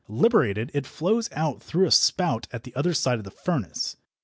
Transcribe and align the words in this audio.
Liberated, 0.09 0.71
it 0.73 0.87
flows 0.87 1.29
out 1.31 1.61
through 1.61 1.85
a 1.85 1.91
spout 1.91 2.47
at 2.51 2.65
one 2.75 2.91
side 2.95 3.19
of 3.19 3.23
the 3.23 3.29
furnace. 3.29 3.97